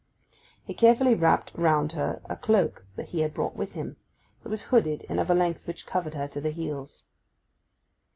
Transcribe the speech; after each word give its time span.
He 0.65 0.73
carefully 0.73 1.13
wrapped 1.13 1.51
round 1.53 1.91
her 1.91 2.23
a 2.27 2.35
cloak 2.35 2.85
he 3.05 3.19
had 3.19 3.35
brought 3.35 3.55
with 3.55 3.73
him: 3.73 3.97
it 4.43 4.47
was 4.47 4.63
hooded, 4.73 5.05
and 5.07 5.19
of 5.19 5.29
a 5.29 5.35
length 5.35 5.67
which 5.67 5.85
covered 5.85 6.15
her 6.15 6.27
to 6.29 6.41
the 6.41 6.49
heels. 6.49 7.03